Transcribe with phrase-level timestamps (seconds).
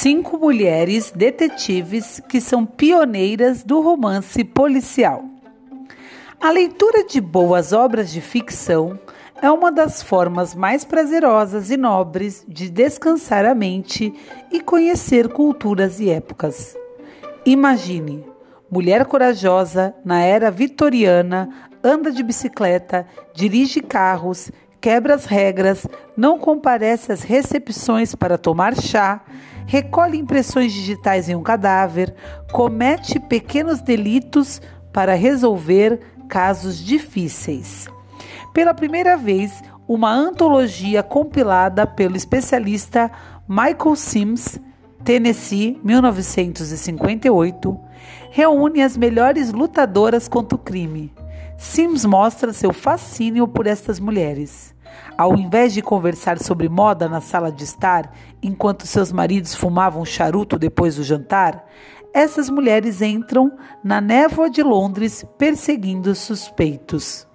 [0.00, 5.22] cinco mulheres detetives que são pioneiras do romance policial.
[6.40, 8.98] A leitura de boas obras de ficção
[9.42, 14.14] é uma das formas mais prazerosas e nobres de descansar a mente
[14.50, 16.74] e conhecer culturas e épocas.
[17.44, 18.24] Imagine,
[18.70, 21.50] mulher corajosa na era vitoriana,
[21.84, 25.86] anda de bicicleta, dirige carros, quebra as regras,
[26.16, 29.20] não comparece às recepções para tomar chá,
[29.66, 32.14] recolhe impressões digitais em um cadáver,
[32.52, 34.60] comete pequenos delitos
[34.92, 37.88] para resolver casos difíceis.
[38.52, 43.10] Pela primeira vez, uma antologia compilada pelo especialista
[43.48, 44.60] Michael Sims,
[45.04, 47.80] Tennessee, 1958,
[48.30, 51.12] reúne as melhores lutadoras contra o crime.
[51.58, 54.74] Sims mostra seu fascínio por estas mulheres.
[55.16, 60.58] Ao invés de conversar sobre moda na sala de estar, enquanto seus maridos fumavam charuto
[60.58, 61.64] depois do jantar,
[62.12, 63.52] essas mulheres entram
[63.84, 67.26] na névoa de Londres perseguindo suspeitos.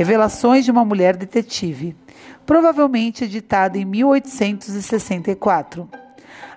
[0.00, 1.94] Revelações de uma Mulher Detetive,
[2.46, 5.86] provavelmente editada em 1864.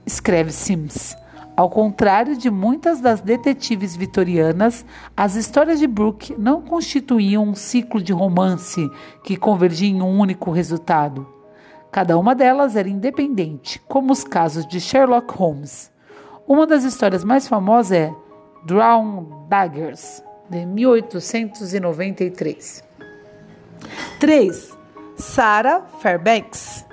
[0.05, 1.22] Escreve Sims.
[1.63, 4.85] Ao contrário de muitas das detetives vitorianas,
[5.17, 8.91] as histórias de Brooke não constituíam um ciclo de romance
[9.23, 11.25] que convergia em um único resultado.
[11.93, 15.93] Cada uma delas era independente, como os casos de Sherlock Holmes.
[16.49, 18.13] Uma das histórias mais famosas é
[18.67, 20.21] Drown Daggers,
[20.51, 22.83] de 1893.
[24.19, 24.79] 3.
[25.15, 26.85] Sarah Fairbanks,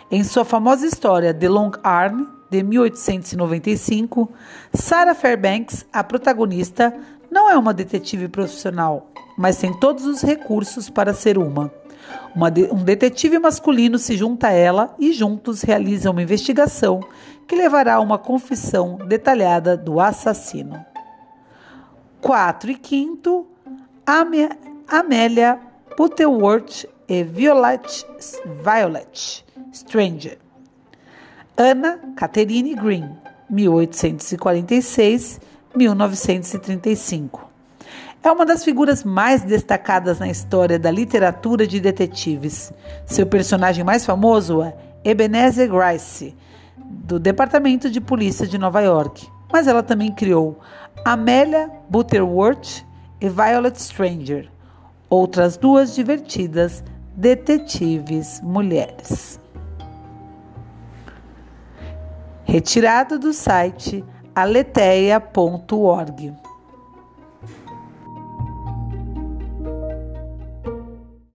[0.10, 4.32] Em sua famosa história The Long Arm, de 1895,
[4.74, 6.94] Sarah Fairbanks, a protagonista,
[7.30, 11.72] não é uma detetive profissional, mas tem todos os recursos para ser uma.
[12.36, 17.02] uma de, um detetive masculino se junta a ela e juntos realizam uma investigação
[17.48, 20.84] que levará a uma confissão detalhada do assassino.
[22.22, 23.48] 4 e 5,
[24.88, 25.60] Amélia
[25.98, 28.06] Butterworth e Violet,
[28.64, 30.40] Violet Stranger.
[31.58, 33.10] Ana Catherine Green,
[33.50, 35.40] 1846
[35.76, 37.50] 1935.
[38.24, 42.74] É uma das figuras mais destacadas na história da literatura de detetives.
[43.06, 46.36] Seu personagem mais famoso é Ebenezer Grice,
[46.78, 49.28] do Departamento de Polícia de Nova York.
[49.52, 50.60] Mas ela também criou
[51.04, 52.86] Amelia Butterworth
[53.22, 54.50] e Violet Stranger,
[55.10, 56.84] outras duas divertidas
[57.16, 59.40] detetives mulheres.
[62.44, 64.04] Retirado do site
[64.36, 66.34] aleteia.org.